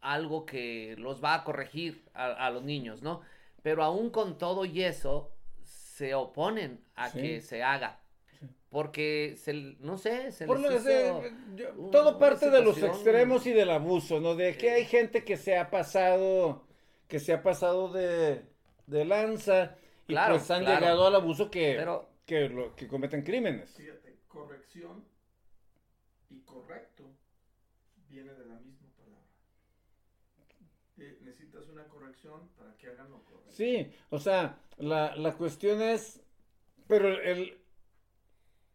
algo 0.00 0.44
que 0.46 0.94
los 0.98 1.22
va 1.22 1.34
a 1.34 1.44
corregir 1.44 2.04
a, 2.14 2.26
a 2.46 2.50
los 2.50 2.62
niños, 2.62 3.02
¿no? 3.02 3.22
Pero 3.62 3.82
aún 3.82 4.10
con 4.10 4.36
todo 4.38 4.64
y 4.64 4.82
eso, 4.82 5.32
se 5.62 6.14
oponen 6.14 6.84
a 6.94 7.08
Sí. 7.10 7.20
que 7.20 7.40
se 7.40 7.62
haga. 7.62 8.00
Sí. 8.38 8.46
Porque, 8.68 9.36
se, 9.38 9.54
no 9.80 9.96
sé, 9.96 10.30
se 10.32 10.46
Por 10.46 10.60
les 10.60 10.80
hizo 10.82 10.90
eh, 10.90 11.32
yo- 11.54 11.72
una 11.76 11.90
todo 11.90 12.18
parte 12.18 12.50
de 12.50 12.60
los 12.62 12.82
extremos 12.82 13.46
y 13.46 13.52
del 13.52 13.70
abuso, 13.70 14.20
¿no? 14.20 14.34
De 14.34 14.56
que 14.56 14.70
hay 14.70 14.84
gente 14.84 15.24
que 15.24 15.36
se 15.36 15.56
ha 15.56 15.70
pasado, 15.70 16.66
que 17.08 17.18
se 17.20 17.32
ha 17.32 17.42
pasado 17.42 17.88
de, 17.92 18.42
de 18.86 19.04
lanza 19.04 19.76
y 20.06 20.12
Claro, 20.12 20.34
pues 20.36 20.50
han 20.50 20.64
claro. 20.64 20.80
llegado 20.80 21.06
al 21.06 21.14
abuso 21.14 21.50
que, 21.50 21.74
Pero- 21.78 22.08
que, 22.26 22.48
lo- 22.48 22.74
que 22.76 22.86
cometen 22.88 23.22
crímenes. 23.22 23.70
Fíjate, 23.74 24.18
corrección 24.28 25.04
y 26.30 26.40
correcto 26.40 27.04
viene 28.08 28.32
de 28.34 28.46
la 28.46 28.54
misma 28.56 28.88
palabra. 28.96 29.26
Eh, 30.98 31.18
necesitas 31.22 31.68
una 31.68 31.84
corrección 31.88 32.48
para 32.58 32.76
que 32.76 32.88
hagan 32.88 33.10
lo 33.10 33.22
correcto. 33.24 33.50
Sí, 33.52 33.90
o 34.10 34.18
sea, 34.18 34.58
la, 34.78 35.16
la 35.16 35.34
cuestión 35.34 35.80
es, 35.82 36.20
pero 36.88 37.08
el, 37.08 37.58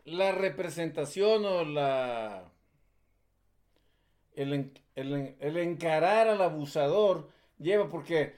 la 0.06 0.32
representación 0.32 1.46
o 1.46 1.64
la, 1.66 2.52
el, 4.36 4.72
el 4.96 5.36
el 5.40 5.58
encarar 5.58 6.28
al 6.28 6.42
abusador 6.42 7.30
lleva 7.58 7.90
porque 7.90 8.36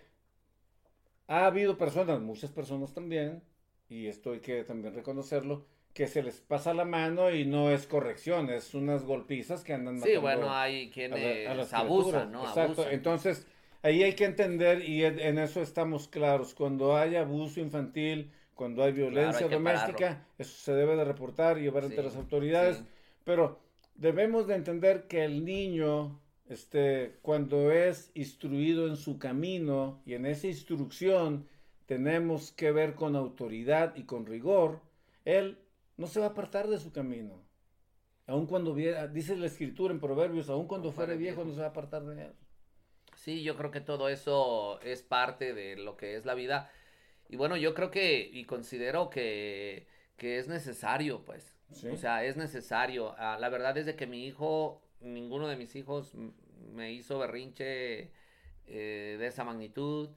ha 1.33 1.45
habido 1.45 1.77
personas, 1.77 2.19
muchas 2.21 2.51
personas 2.51 2.93
también, 2.93 3.41
y 3.89 4.07
esto 4.07 4.31
hay 4.33 4.39
que 4.39 4.63
también 4.63 4.93
reconocerlo, 4.93 5.65
que 5.93 6.07
se 6.07 6.23
les 6.23 6.39
pasa 6.39 6.73
la 6.73 6.85
mano 6.85 7.31
y 7.31 7.45
no 7.45 7.69
es 7.71 7.85
corrección, 7.85 8.49
es 8.49 8.73
unas 8.73 9.03
golpizas 9.03 9.63
que 9.63 9.73
andan 9.73 9.95
Sí, 9.95 10.01
matando 10.17 10.21
bueno, 10.21 10.53
hay 10.53 10.83
a 10.83 10.85
la- 10.85 10.91
quienes 10.93 11.73
a 11.73 11.77
abusan. 11.79 12.31
¿no? 12.31 12.41
Exacto. 12.43 12.81
Abusan. 12.81 12.93
Entonces, 12.93 13.47
ahí 13.81 14.03
hay 14.03 14.13
que 14.13 14.25
entender 14.25 14.87
y 14.87 15.03
en 15.03 15.37
eso 15.37 15.61
estamos 15.61 16.07
claros. 16.07 16.53
Cuando 16.53 16.95
hay 16.95 17.15
abuso 17.17 17.59
infantil, 17.59 18.31
cuando 18.55 18.83
hay 18.83 18.91
violencia 18.93 19.45
hay 19.47 19.51
doméstica, 19.51 20.25
eso 20.37 20.53
se 20.57 20.73
debe 20.73 20.95
de 20.95 21.03
reportar 21.03 21.57
y 21.57 21.63
llevar 21.63 21.83
ante 21.83 21.97
Sí, 21.97 22.03
las 22.03 22.15
autoridades. 22.15 22.77
sí. 22.77 22.85
Pero 23.25 23.59
debemos 23.95 24.47
de 24.47 24.55
entender 24.55 25.07
que 25.07 25.23
el 25.25 25.43
niño, 25.43 26.19
este, 26.51 27.17
cuando 27.21 27.71
es 27.71 28.11
instruido 28.13 28.87
en 28.87 28.97
su 28.97 29.17
camino 29.17 30.01
y 30.05 30.15
en 30.15 30.25
esa 30.25 30.47
instrucción 30.47 31.47
tenemos 31.85 32.51
que 32.51 32.73
ver 32.73 32.93
con 32.93 33.15
autoridad 33.15 33.95
y 33.95 34.03
con 34.03 34.25
rigor, 34.25 34.81
él 35.23 35.57
no 35.95 36.07
se 36.07 36.19
va 36.19 36.25
a 36.25 36.29
apartar 36.29 36.67
de 36.67 36.77
su 36.77 36.91
camino. 36.91 37.41
Aun 38.27 38.47
cuando 38.47 38.73
viera, 38.73 39.07
dice 39.07 39.37
la 39.37 39.45
escritura 39.45 39.93
en 39.93 40.01
Proverbios, 40.01 40.49
aun 40.49 40.67
cuando 40.67 40.89
Aun 40.89 40.95
fuere 40.95 41.15
viejo. 41.15 41.45
no 41.45 41.53
se 41.53 41.61
va 41.61 41.67
a 41.67 41.69
apartar 41.69 42.03
de 42.03 42.21
él. 42.21 42.33
Sí, 43.15 43.43
yo 43.43 43.55
creo 43.55 43.71
que 43.71 43.81
todo 43.81 44.09
eso 44.09 44.81
es 44.81 45.03
parte 45.03 45.53
de 45.53 45.77
lo 45.77 45.95
que 45.95 46.17
es 46.17 46.25
la 46.25 46.33
vida. 46.33 46.69
Y 47.29 47.37
bueno, 47.37 47.55
yo 47.55 47.73
creo 47.73 47.91
que 47.91 48.29
y 48.31 48.43
considero 48.43 49.09
que, 49.09 49.87
que 50.17 50.37
es 50.37 50.49
necesario, 50.49 51.23
pues. 51.23 51.55
Sí. 51.71 51.87
O 51.87 51.95
sea, 51.95 52.25
es 52.25 52.35
necesario. 52.35 53.15
Ah, 53.17 53.37
la 53.39 53.47
verdad 53.47 53.77
es 53.77 53.85
de 53.85 53.95
que 53.95 54.05
mi 54.05 54.25
hijo, 54.25 54.81
ninguno 55.01 55.47
de 55.47 55.55
mis 55.57 55.75
hijos 55.75 56.13
me 56.73 56.91
hizo 56.93 57.19
berrinche 57.19 58.11
eh, 58.67 59.15
de 59.19 59.27
esa 59.27 59.43
magnitud. 59.43 60.09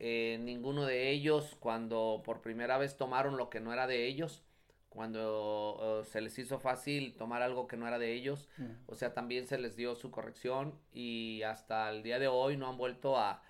Eh, 0.00 0.38
ninguno 0.42 0.84
de 0.86 1.10
ellos, 1.10 1.56
cuando 1.60 2.22
por 2.24 2.40
primera 2.42 2.78
vez 2.78 2.96
tomaron 2.96 3.36
lo 3.36 3.48
que 3.50 3.60
no 3.60 3.72
era 3.72 3.86
de 3.86 4.06
ellos, 4.06 4.42
cuando 4.88 6.00
eh, 6.02 6.04
se 6.06 6.20
les 6.20 6.38
hizo 6.38 6.58
fácil 6.58 7.14
tomar 7.16 7.42
algo 7.42 7.66
que 7.66 7.76
no 7.76 7.86
era 7.88 7.98
de 7.98 8.12
ellos, 8.12 8.48
o 8.86 8.94
sea, 8.94 9.14
también 9.14 9.46
se 9.46 9.58
les 9.58 9.76
dio 9.76 9.94
su 9.96 10.10
corrección 10.10 10.78
y 10.92 11.42
hasta 11.42 11.90
el 11.90 12.02
día 12.02 12.18
de 12.18 12.28
hoy 12.28 12.56
no 12.56 12.68
han 12.68 12.76
vuelto 12.76 13.16
a, 13.18 13.42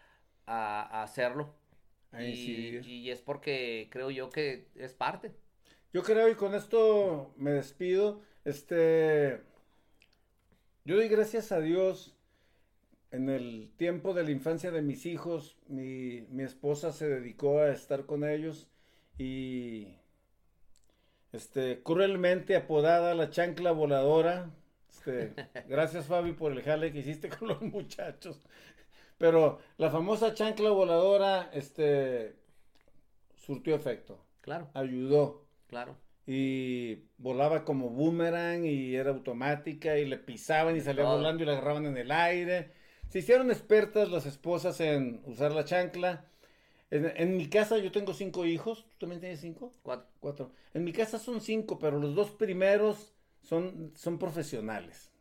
a- 0.46 0.82
a 0.82 1.02
hacerlo. 1.02 1.54
Y, 2.12 2.78
y 2.86 3.10
es 3.10 3.20
porque 3.20 3.88
creo 3.90 4.10
yo 4.10 4.30
que 4.30 4.68
es 4.76 4.94
parte. 4.94 5.32
Yo 5.92 6.02
creo 6.02 6.28
y 6.28 6.34
con 6.34 6.54
esto 6.54 7.32
me 7.36 7.50
despido. 7.52 8.20
Este, 8.44 9.40
yo 10.84 10.96
doy 10.96 11.08
gracias 11.08 11.52
a 11.52 11.60
Dios. 11.60 12.14
En 13.10 13.30
el 13.30 13.72
tiempo 13.76 14.12
de 14.12 14.24
la 14.24 14.30
infancia 14.32 14.70
de 14.70 14.82
mis 14.82 15.06
hijos, 15.06 15.56
mi, 15.68 16.22
mi 16.30 16.42
esposa 16.42 16.92
se 16.92 17.08
dedicó 17.08 17.60
a 17.60 17.70
estar 17.70 18.06
con 18.06 18.24
ellos 18.24 18.68
y 19.18 19.94
este, 21.32 21.82
cruelmente 21.82 22.56
apodada 22.56 23.14
la 23.14 23.30
chancla 23.30 23.72
voladora, 23.72 24.50
Este, 24.88 25.34
gracias 25.68 26.06
Fabi 26.06 26.32
por 26.32 26.52
el 26.52 26.62
jale 26.62 26.92
que 26.92 27.00
hiciste 27.00 27.28
con 27.28 27.48
los 27.48 27.60
muchachos. 27.62 28.40
Pero 29.18 29.60
la 29.78 29.90
famosa 29.90 30.34
chancla 30.34 30.70
voladora, 30.70 31.50
este, 31.52 32.36
surtió 33.36 33.74
efecto. 33.76 34.24
Claro, 34.40 34.70
Ayudó. 34.74 35.46
claro. 35.66 35.96
Y 36.26 37.04
volaba 37.18 37.64
como 37.64 37.90
boomerang 37.90 38.64
y 38.64 38.94
era 38.94 39.10
automática 39.10 39.98
y 39.98 40.06
le 40.06 40.16
pisaban 40.16 40.76
y 40.76 40.80
salía 40.80 41.04
volando 41.04 41.42
y 41.42 41.46
la 41.46 41.52
agarraban 41.52 41.86
en 41.86 41.98
el 41.98 42.10
aire. 42.10 42.72
Se 43.08 43.18
hicieron 43.18 43.50
expertas 43.50 44.10
las 44.10 44.24
esposas 44.26 44.80
en 44.80 45.20
usar 45.26 45.52
la 45.52 45.64
chancla. 45.64 46.24
En, 46.90 47.12
en 47.16 47.36
mi 47.36 47.48
casa 47.48 47.78
yo 47.78 47.92
tengo 47.92 48.14
cinco 48.14 48.46
hijos. 48.46 48.86
¿Tú 48.90 49.00
también 49.00 49.20
tienes 49.20 49.40
cinco? 49.40 49.72
Cuatro. 49.82 50.08
Cuatro. 50.20 50.52
En 50.72 50.84
mi 50.84 50.92
casa 50.92 51.18
son 51.18 51.40
cinco, 51.40 51.78
pero 51.78 51.98
los 51.98 52.14
dos 52.14 52.30
primeros 52.30 53.14
son, 53.42 53.92
son 53.94 54.18
profesionales. 54.18 55.12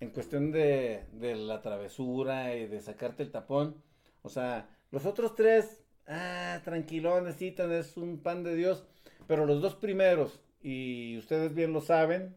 En 0.00 0.10
cuestión 0.10 0.50
de, 0.50 1.04
de 1.12 1.36
la 1.36 1.62
travesura 1.62 2.54
y 2.54 2.66
de 2.66 2.80
sacarte 2.80 3.22
el 3.22 3.30
tapón. 3.30 3.82
O 4.22 4.28
sea, 4.28 4.68
los 4.90 5.06
otros 5.06 5.34
tres, 5.34 5.84
ah, 6.06 6.60
tranquilones, 6.64 7.40
es 7.40 7.96
un 7.96 8.18
pan 8.18 8.42
de 8.42 8.56
Dios. 8.56 8.84
Pero 9.26 9.46
los 9.46 9.60
dos 9.62 9.74
primeros, 9.74 10.40
y 10.62 11.16
ustedes 11.18 11.54
bien 11.54 11.72
lo 11.72 11.80
saben, 11.80 12.36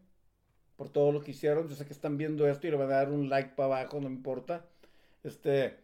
por 0.77 0.89
todo 0.89 1.11
lo 1.11 1.21
que 1.21 1.31
hicieron, 1.31 1.67
yo 1.67 1.75
sé 1.75 1.85
que 1.85 1.93
están 1.93 2.17
viendo 2.17 2.47
esto 2.47 2.67
y 2.67 2.71
le 2.71 2.77
van 2.77 2.91
a 2.91 2.95
dar 2.95 3.11
un 3.11 3.29
like 3.29 3.51
para 3.55 3.79
abajo, 3.81 3.99
no 4.01 4.09
me 4.09 4.15
importa. 4.15 4.65
Este, 5.23 5.77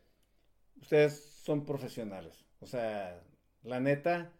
ustedes 0.82 1.24
son 1.44 1.66
profesionales. 1.66 2.46
O 2.62 2.68
sea, 2.68 3.22
la 3.64 3.80
neta, 3.80 4.32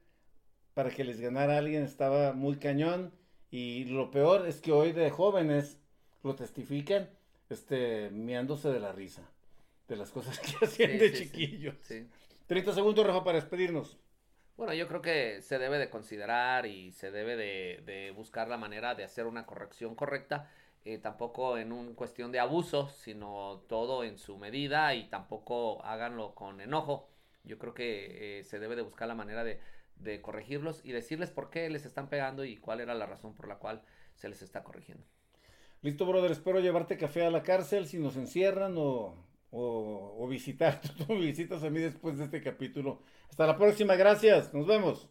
para 0.74 0.92
que 0.92 1.04
les 1.04 1.20
ganara 1.20 1.58
alguien 1.58 1.84
estaba 1.84 2.34
muy 2.34 2.58
cañón. 2.58 3.14
Y 3.52 3.86
lo 3.86 4.12
peor 4.12 4.48
es 4.48 4.62
que 4.62 4.72
hoy 4.72 4.92
de 4.92 5.10
jóvenes 5.12 5.80
lo 6.24 6.36
testifican, 6.36 7.10
este, 7.50 8.10
miándose 8.12 8.70
de 8.70 8.80
la 8.80 8.92
risa. 8.92 9.24
De 9.88 9.96
las 9.98 10.12
cosas 10.12 10.40
que 10.42 10.66
hacían 10.66 10.92
Sí, 10.92 10.98
de 10.98 11.10
sí. 11.12 11.24
chiquillos. 11.26 11.76
Sí. 11.82 12.08
30 12.48 12.74
segundos, 12.74 13.06
Rafa, 13.06 13.24
para 13.24 13.40
despedirnos. 13.40 13.98
Bueno, 14.58 14.74
yo 14.74 14.88
creo 14.88 15.02
que 15.02 15.42
se 15.42 15.60
debe 15.60 15.78
de 15.78 15.90
considerar 15.90 16.66
y 16.66 16.92
se 16.94 17.12
debe 17.12 17.36
de, 17.36 18.12
buscar 18.16 18.48
la 18.48 18.58
manera 18.58 18.96
de 18.96 19.04
hacer 19.04 19.26
una 19.26 19.46
corrección 19.46 19.96
correcta, 19.96 20.50
eh, 20.86 20.98
tampoco 20.98 21.58
en 21.58 21.72
un 21.72 21.94
cuestión 21.94 22.32
de 22.32 22.40
abuso, 22.40 22.90
sino 22.90 23.64
todo 23.68 24.04
en 24.04 24.18
su 24.18 24.38
medida 24.38 24.94
y 24.96 25.10
tampoco 25.10 25.84
háganlo 25.84 26.36
con 26.36 26.62
enojo. 26.62 27.10
Yo 27.44 27.58
creo 27.60 27.74
que 27.74 28.40
eh, 28.40 28.44
se 28.44 28.60
debe 28.60 28.76
de 28.76 28.82
buscar 28.82 29.08
la 29.08 29.16
manera 29.16 29.44
de 29.44 30.22
corregirlos 30.22 30.84
y 30.86 30.92
decirles 30.92 31.32
por 31.32 31.50
qué 31.50 31.70
les 31.70 31.86
están 31.86 32.08
pegando 32.10 32.46
y 32.46 32.58
cuál 32.58 32.80
era 32.80 32.94
la 32.94 33.06
razón 33.06 33.36
por 33.36 33.48
la 33.48 33.58
cual 33.58 33.82
se 34.16 34.30
les 34.30 34.42
está 34.42 34.64
corrigiendo. 34.64 35.06
Listo, 35.86 36.08
brother. 36.08 36.32
Espero 36.32 36.60
llevarte 36.60 36.98
café 36.98 37.24
a 37.26 37.30
la 37.30 37.44
cárcel 37.44 37.86
si 37.86 38.00
nos 38.00 38.16
encierran 38.16 38.74
o, 38.76 39.16
o, 39.56 40.18
o 40.20 40.28
visitar. 40.28 40.82
Tú 41.08 41.18
visitas 41.18 41.64
a 41.64 41.70
mí 41.70 41.80
después 41.80 42.18
de 42.18 42.26
este 42.26 42.42
capítulo. 42.42 43.02
Hasta 43.30 43.48
la 43.48 43.58
próxima. 43.58 43.96
Gracias. 43.96 44.54
Nos 44.54 44.68
vemos. 44.68 45.10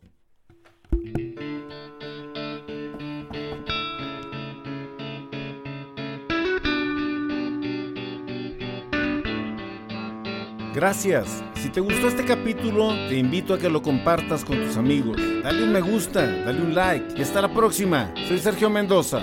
Gracias. 10.75 11.43
Si 11.55 11.71
te 11.71 11.81
gustó 11.81 12.09
este 12.09 12.25
capítulo, 12.25 12.89
te 13.09 13.17
invito 13.17 13.55
a 13.55 13.59
que 13.59 13.71
lo 13.71 13.81
compartas 13.81 14.45
con 14.45 14.63
tus 14.63 14.77
amigos. 14.77 15.17
Dale 15.43 15.63
un 15.63 15.73
me 15.73 15.81
gusta, 15.81 16.27
dale 16.27 16.61
un 16.61 16.75
like 16.75 17.15
y 17.17 17.23
hasta 17.23 17.41
la 17.41 17.55
próxima. 17.55 18.13
Soy 18.29 18.39
Sergio 18.39 18.69
Mendoza. 18.69 19.23